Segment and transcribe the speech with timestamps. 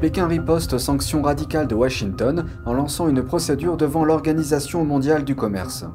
[0.00, 5.34] Pékin riposte aux sanctions radicales de Washington en lançant une procédure devant l'Organisation mondiale du
[5.34, 5.86] commerce.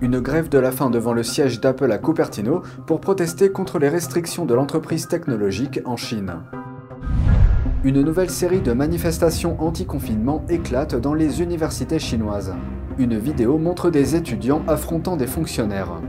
[0.00, 3.90] Une grève de la faim devant le siège d'Apple à Cupertino pour protester contre les
[3.90, 6.36] restrictions de l'entreprise technologique en Chine.
[7.84, 12.54] Une nouvelle série de manifestations anti-confinement éclate dans les universités chinoises.
[12.96, 16.00] Une vidéo montre des étudiants affrontant des fonctionnaires.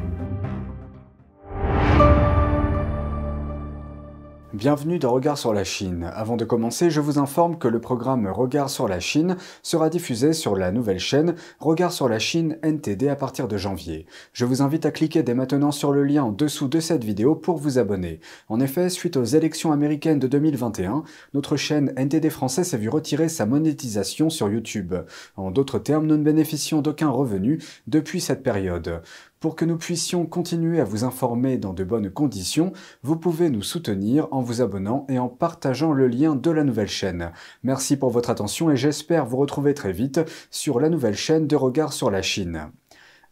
[4.60, 6.12] Bienvenue dans Regard sur la Chine.
[6.14, 10.34] Avant de commencer, je vous informe que le programme Regard sur la Chine sera diffusé
[10.34, 14.06] sur la nouvelle chaîne Regard sur la Chine NTD à partir de janvier.
[14.34, 17.36] Je vous invite à cliquer dès maintenant sur le lien en dessous de cette vidéo
[17.36, 18.20] pour vous abonner.
[18.50, 21.04] En effet, suite aux élections américaines de 2021,
[21.34, 24.94] notre chaîne NTD français s'est vue retirer sa monétisation sur YouTube.
[25.38, 29.02] En d'autres termes, nous ne bénéficions d'aucun revenu depuis cette période.
[29.40, 33.62] Pour que nous puissions continuer à vous informer dans de bonnes conditions, vous pouvez nous
[33.62, 37.32] soutenir en vous abonnant et en partageant le lien de la nouvelle chaîne.
[37.64, 40.20] Merci pour votre attention et j'espère vous retrouver très vite
[40.52, 42.70] sur la nouvelle chaîne de Regard sur la Chine.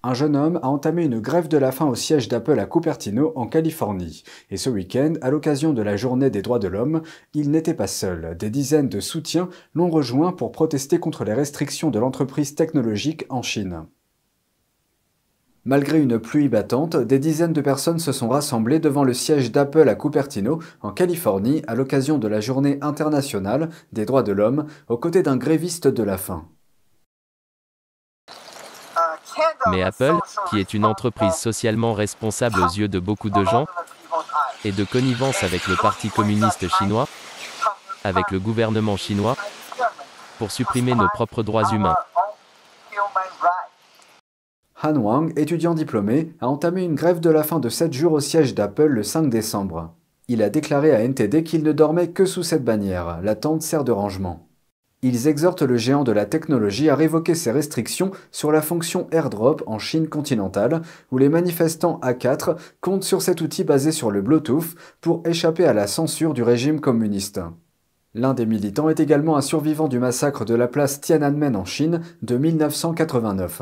[0.01, 3.33] Un jeune homme a entamé une grève de la faim au siège d'Apple à Cupertino,
[3.35, 4.23] en Californie.
[4.49, 7.01] Et ce week-end, à l'occasion de la journée des droits de l'homme,
[7.33, 8.37] il n'était pas seul.
[8.39, 13.41] Des dizaines de soutiens l'ont rejoint pour protester contre les restrictions de l'entreprise technologique en
[13.41, 13.87] Chine.
[15.67, 19.89] Malgré une pluie battante, des dizaines de personnes se sont rassemblées devant le siège d'Apple
[19.89, 24.97] à Cupertino, en Californie, à l'occasion de la Journée internationale des droits de l'homme, aux
[24.97, 26.45] côtés d'un gréviste de la faim.
[29.69, 30.15] Mais Apple,
[30.49, 33.65] qui est une entreprise socialement responsable aux yeux de beaucoup de gens,
[34.63, 37.09] est de connivence avec le Parti communiste chinois,
[38.05, 39.35] avec le gouvernement chinois,
[40.37, 41.97] pour supprimer nos propres droits humains.
[44.83, 48.19] Han Wang, étudiant diplômé, a entamé une grève de la faim de 7 jours au
[48.19, 49.95] siège d'Apple le 5 décembre.
[50.27, 53.83] Il a déclaré à NTD qu'il ne dormait que sous cette bannière, la tente sert
[53.83, 54.47] de rangement.
[55.01, 59.63] Ils exhortent le géant de la technologie à révoquer ses restrictions sur la fonction AirDrop
[59.65, 64.75] en Chine continentale, où les manifestants A4 comptent sur cet outil basé sur le Bluetooth
[65.01, 67.39] pour échapper à la censure du régime communiste.
[68.13, 72.01] L'un des militants est également un survivant du massacre de la place Tiananmen en Chine
[72.23, 73.61] de 1989.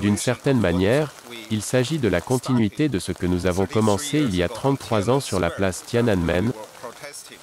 [0.00, 1.12] D'une certaine manière,
[1.50, 5.10] il s'agit de la continuité de ce que nous avons commencé il y a 33
[5.10, 6.52] ans sur la place Tiananmen,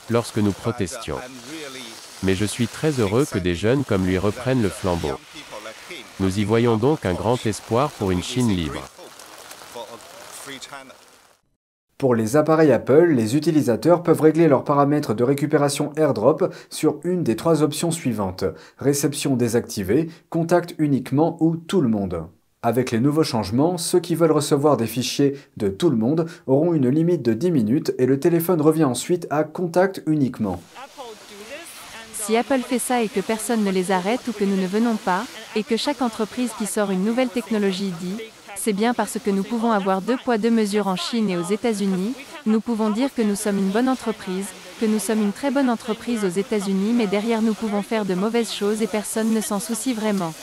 [0.09, 1.19] lorsque nous protestions.
[2.23, 5.19] Mais je suis très heureux que des jeunes comme lui reprennent le flambeau.
[6.19, 8.81] Nous y voyons donc un grand espoir pour une Chine libre.
[11.97, 17.23] Pour les appareils Apple, les utilisateurs peuvent régler leurs paramètres de récupération AirDrop sur une
[17.23, 18.44] des trois options suivantes.
[18.78, 22.25] Réception désactivée, contact uniquement ou tout le monde.
[22.61, 26.73] Avec les nouveaux changements, ceux qui veulent recevoir des fichiers de tout le monde auront
[26.73, 30.61] une limite de 10 minutes et le téléphone revient ensuite à contact uniquement.
[32.11, 34.95] Si Apple fait ça et que personne ne les arrête ou que nous ne venons
[34.95, 35.23] pas,
[35.55, 38.17] et que chaque entreprise qui sort une nouvelle technologie dit
[38.55, 41.43] c'est bien parce que nous pouvons avoir deux poids deux mesures en Chine et aux
[41.43, 42.13] États-Unis,
[42.45, 44.47] nous pouvons dire que nous sommes une bonne entreprise,
[44.79, 48.16] que nous sommes une très bonne entreprise aux États-Unis mais derrière nous pouvons faire de
[48.16, 50.33] mauvaises choses et personne ne s'en soucie vraiment.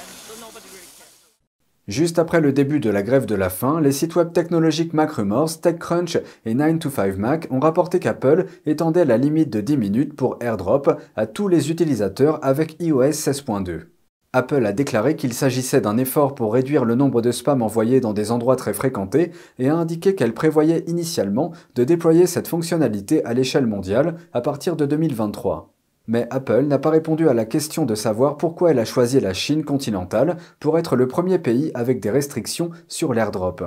[1.88, 5.60] Juste après le début de la grève de la faim, les sites web technologiques MacRumors,
[5.60, 11.26] TechCrunch et 9to5Mac ont rapporté qu'Apple étendait la limite de 10 minutes pour AirDrop à
[11.26, 13.91] tous les utilisateurs avec iOS 16.2.
[14.34, 18.14] Apple a déclaré qu'il s'agissait d'un effort pour réduire le nombre de spams envoyés dans
[18.14, 23.34] des endroits très fréquentés et a indiqué qu'elle prévoyait initialement de déployer cette fonctionnalité à
[23.34, 25.74] l'échelle mondiale à partir de 2023.
[26.06, 29.34] Mais Apple n'a pas répondu à la question de savoir pourquoi elle a choisi la
[29.34, 33.62] Chine continentale pour être le premier pays avec des restrictions sur l'airdrop.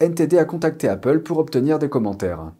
[0.00, 2.52] NTD a contacté Apple pour obtenir des commentaires.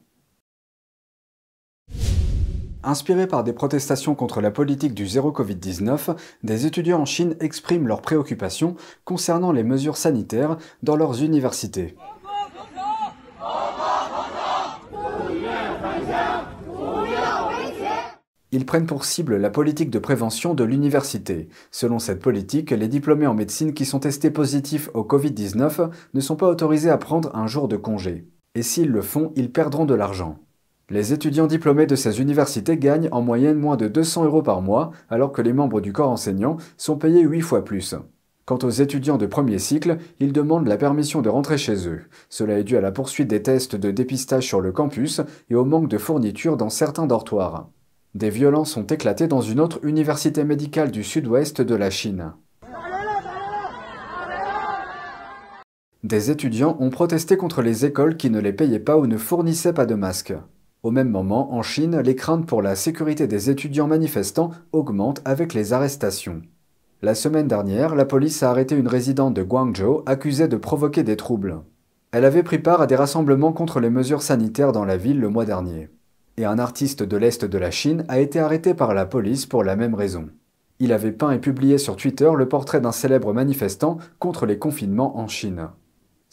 [2.85, 7.87] Inspirés par des protestations contre la politique du zéro Covid-19, des étudiants en Chine expriment
[7.87, 11.95] leurs préoccupations concernant les mesures sanitaires dans leurs universités.
[18.55, 21.49] Ils prennent pour cible la politique de prévention de l'université.
[21.71, 26.37] Selon cette politique, les diplômés en médecine qui sont testés positifs au Covid-19 ne sont
[26.37, 28.27] pas autorisés à prendre un jour de congé.
[28.55, 30.39] Et s'ils le font, ils perdront de l'argent.
[30.93, 34.91] Les étudiants diplômés de ces universités gagnent en moyenne moins de 200 euros par mois,
[35.09, 37.95] alors que les membres du corps enseignant sont payés 8 fois plus.
[38.45, 42.03] Quant aux étudiants de premier cycle, ils demandent la permission de rentrer chez eux.
[42.29, 45.65] Cela est dû à la poursuite des tests de dépistage sur le campus et au
[45.65, 47.71] manque de fournitures dans certains dortoirs.
[48.15, 52.35] Des violences ont éclaté dans une autre université médicale du sud-ouest de la Chine.
[56.05, 59.73] Des étudiants ont protesté contre les écoles qui ne les payaient pas ou ne fournissaient
[59.73, 60.35] pas de masques.
[60.83, 65.55] Au même moment, en Chine, les craintes pour la sécurité des étudiants manifestants augmentent avec
[65.55, 66.43] les arrestations.
[67.03, 71.17] La semaine dernière, la police a arrêté une résidente de Guangzhou accusée de provoquer des
[71.17, 71.61] troubles.
[72.11, 75.29] Elle avait pris part à des rassemblements contre les mesures sanitaires dans la ville le
[75.29, 75.89] mois dernier.
[76.37, 79.63] Et un artiste de l'Est de la Chine a été arrêté par la police pour
[79.63, 80.31] la même raison.
[80.81, 85.17] Il avait peint et publié sur Twitter le portrait d'un célèbre manifestant contre les confinements
[85.17, 85.69] en Chine.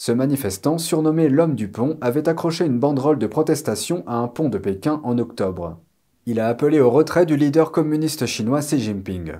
[0.01, 4.47] Ce manifestant, surnommé l'homme du pont, avait accroché une banderole de protestation à un pont
[4.47, 5.77] de Pékin en octobre.
[6.25, 9.33] Il a appelé au retrait du leader communiste chinois Xi Jinping.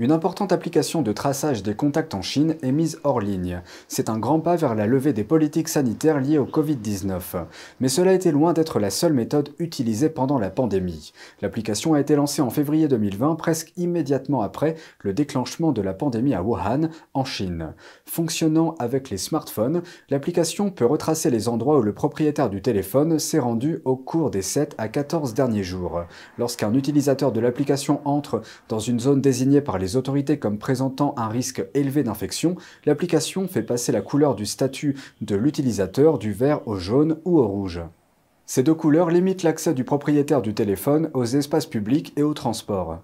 [0.00, 3.60] Une importante application de traçage des contacts en Chine est mise hors ligne.
[3.86, 7.44] C'est un grand pas vers la levée des politiques sanitaires liées au Covid-19.
[7.80, 11.12] Mais cela était loin d'être la seule méthode utilisée pendant la pandémie.
[11.42, 16.32] L'application a été lancée en février 2020, presque immédiatement après le déclenchement de la pandémie
[16.32, 17.74] à Wuhan, en Chine.
[18.06, 23.38] Fonctionnant avec les smartphones, l'application peut retracer les endroits où le propriétaire du téléphone s'est
[23.38, 26.04] rendu au cours des 7 à 14 derniers jours.
[26.38, 31.28] Lorsqu'un utilisateur de l'application entre dans une zone désignée par les autorités comme présentant un
[31.28, 36.76] risque élevé d'infection, l'application fait passer la couleur du statut de l'utilisateur du vert au
[36.76, 37.80] jaune ou au rouge.
[38.46, 42.98] Ces deux couleurs limitent l'accès du propriétaire du téléphone aux espaces publics et aux transports.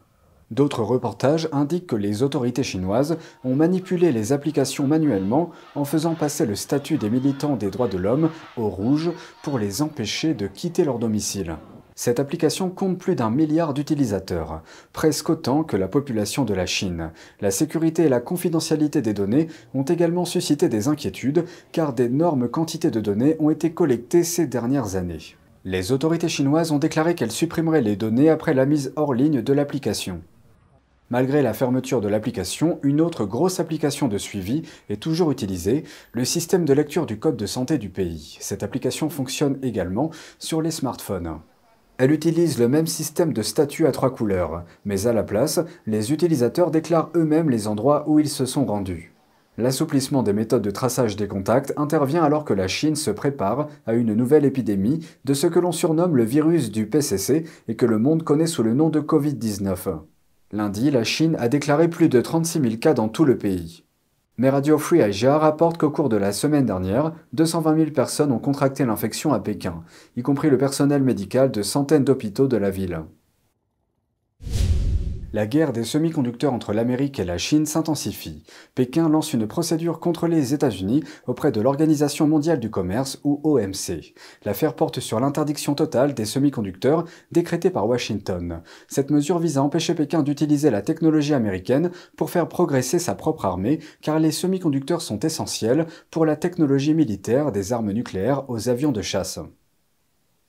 [0.50, 6.46] D'autres reportages indiquent que les autorités chinoises ont manipulé les applications manuellement en faisant passer
[6.46, 9.10] le statut des militants des droits de l'homme au rouge
[9.42, 11.56] pour les empêcher de quitter leur domicile.
[11.98, 14.62] Cette application compte plus d'un milliard d'utilisateurs,
[14.92, 17.10] presque autant que la population de la Chine.
[17.40, 22.90] La sécurité et la confidentialité des données ont également suscité des inquiétudes car d'énormes quantités
[22.90, 25.36] de données ont été collectées ces dernières années.
[25.64, 29.52] Les autorités chinoises ont déclaré qu'elles supprimeraient les données après la mise hors ligne de
[29.54, 30.20] l'application.
[31.08, 36.26] Malgré la fermeture de l'application, une autre grosse application de suivi est toujours utilisée, le
[36.26, 38.36] système de lecture du code de santé du pays.
[38.40, 41.38] Cette application fonctionne également sur les smartphones.
[41.98, 46.12] Elle utilise le même système de statut à trois couleurs, mais à la place, les
[46.12, 49.14] utilisateurs déclarent eux-mêmes les endroits où ils se sont rendus.
[49.56, 53.94] L'assouplissement des méthodes de traçage des contacts intervient alors que la Chine se prépare à
[53.94, 57.98] une nouvelle épidémie de ce que l'on surnomme le virus du PCC et que le
[57.98, 60.00] monde connaît sous le nom de Covid-19.
[60.52, 63.85] Lundi, la Chine a déclaré plus de 36 000 cas dans tout le pays.
[64.38, 68.38] Mais Radio Free Asia rapporte qu'au cours de la semaine dernière, 220 000 personnes ont
[68.38, 69.82] contracté l'infection à Pékin,
[70.14, 73.00] y compris le personnel médical de centaines d'hôpitaux de la ville.
[75.36, 78.42] La guerre des semi-conducteurs entre l'Amérique et la Chine s'intensifie.
[78.74, 84.14] Pékin lance une procédure contre les États-Unis auprès de l'Organisation mondiale du commerce ou OMC.
[84.46, 88.62] L'affaire porte sur l'interdiction totale des semi-conducteurs décrétée par Washington.
[88.88, 93.44] Cette mesure vise à empêcher Pékin d'utiliser la technologie américaine pour faire progresser sa propre
[93.44, 98.90] armée car les semi-conducteurs sont essentiels pour la technologie militaire des armes nucléaires aux avions
[98.90, 99.38] de chasse.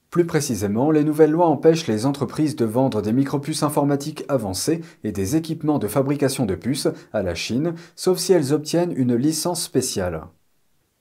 [0.09, 5.11] Plus précisément, les nouvelles lois empêchent les entreprises de vendre des micropuces informatiques avancées et
[5.11, 9.61] des équipements de fabrication de puces à la Chine, sauf si elles obtiennent une licence
[9.61, 10.23] spéciale.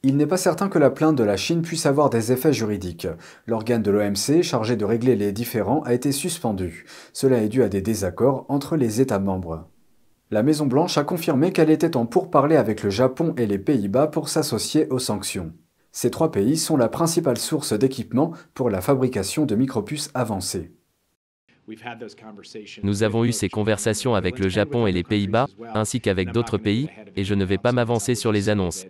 [0.02, 3.08] Il n'est pas certain que la plainte de la Chine puisse avoir des effets juridiques.
[3.46, 6.84] L'organe de l'OMC chargé de régler les différends a été suspendu.
[7.12, 9.68] Cela est dû à des désaccords entre les États membres.
[10.30, 14.28] La Maison-Blanche a confirmé qu'elle était en pourparlers avec le Japon et les Pays-Bas pour
[14.28, 15.52] s'associer aux sanctions.
[15.96, 20.70] Ces trois pays sont la principale source d'équipement pour la fabrication de micropuces avancées.
[22.82, 26.90] Nous avons eu ces conversations avec le Japon et les Pays-Bas, ainsi qu'avec d'autres pays,
[27.16, 28.84] et je ne vais pas m'avancer sur les annonces.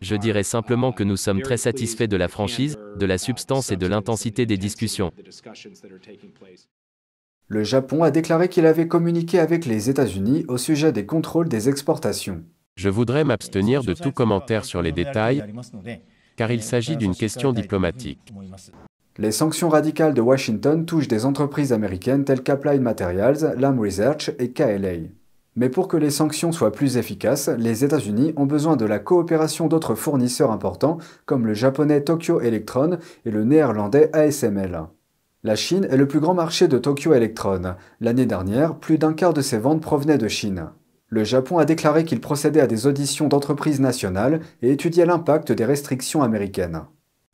[0.00, 3.76] Je dirais simplement que nous sommes très satisfaits de la franchise, de la substance et
[3.76, 5.12] de l'intensité des discussions.
[7.46, 11.68] Le Japon a déclaré qu'il avait communiqué avec les États-Unis au sujet des contrôles des
[11.68, 12.42] exportations.
[12.78, 15.42] Je voudrais m'abstenir de tout commentaire sur les détails,
[16.36, 18.32] car il s'agit d'une question diplomatique.
[19.16, 24.52] Les sanctions radicales de Washington touchent des entreprises américaines telles qu'Applied Materials, Lam Research et
[24.52, 25.08] KLA.
[25.56, 29.66] Mais pour que les sanctions soient plus efficaces, les États-Unis ont besoin de la coopération
[29.66, 34.84] d'autres fournisseurs importants comme le japonais Tokyo Electron et le néerlandais ASML.
[35.42, 37.74] La Chine est le plus grand marché de Tokyo Electron.
[38.00, 40.68] L'année dernière, plus d'un quart de ses ventes provenaient de Chine.
[41.10, 45.64] Le Japon a déclaré qu'il procédait à des auditions d'entreprises nationales et étudiait l'impact des
[45.64, 46.82] restrictions américaines.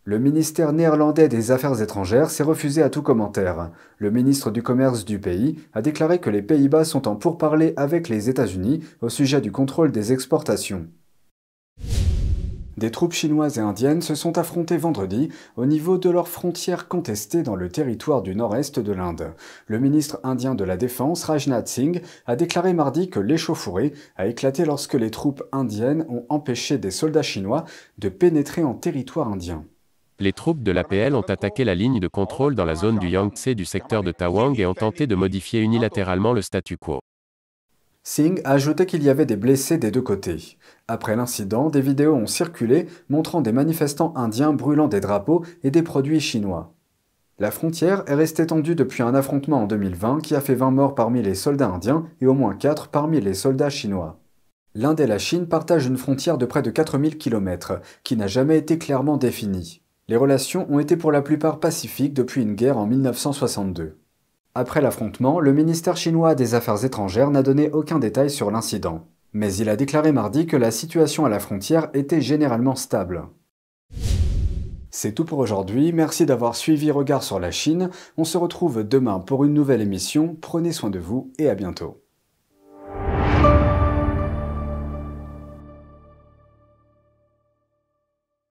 [0.05, 3.71] Le ministère néerlandais des Affaires étrangères s'est refusé à tout commentaire.
[3.99, 8.09] Le ministre du Commerce du pays a déclaré que les Pays-Bas sont en pourparlers avec
[8.09, 10.87] les États-Unis au sujet du contrôle des exportations.
[12.77, 17.45] Des troupes chinoises et indiennes se sont affrontées vendredi au niveau de leurs frontières contestées
[17.45, 19.33] dans le territoire du nord-est de l'Inde.
[19.69, 24.65] Le ministre indien de la Défense, Rajnath Singh, a déclaré mardi que l'échauffourée a éclaté
[24.65, 27.65] lorsque les troupes indiennes ont empêché des soldats chinois
[27.99, 29.65] de pénétrer en territoire indien.
[30.19, 33.49] Les troupes de l'APL ont attaqué la ligne de contrôle dans la zone du Yangtze
[33.49, 37.01] du secteur de Tawang et ont tenté de modifier unilatéralement le statu quo.
[38.07, 40.59] Singh a ajouté qu'il y avait des blessés des deux côtés.
[40.89, 45.83] Après l'incident, des vidéos ont circulé montrant des manifestants indiens brûlant des drapeaux et des
[45.83, 46.75] produits chinois.
[47.39, 50.95] La frontière est restée tendue depuis un affrontement en 2020 qui a fait 20 morts
[50.95, 54.21] parmi les soldats indiens et au moins 4 parmi les soldats chinois.
[54.75, 58.59] L'Inde et la Chine partagent une frontière de près de 4000 km, qui n'a jamais
[58.59, 59.81] été clairement définie.
[60.09, 63.97] Les relations ont été pour la plupart pacifiques depuis une guerre en 1962.
[64.57, 69.09] Après l'affrontement, le ministère chinois des Affaires étrangères n'a donné aucun détail sur l'incident.
[69.33, 73.27] Mais il a déclaré mardi que la situation à la frontière était généralement stable.
[74.93, 77.91] C'est tout pour aujourd'hui, merci d'avoir suivi Regard sur la Chine.
[78.17, 82.04] On se retrouve demain pour une nouvelle émission, prenez soin de vous et à bientôt.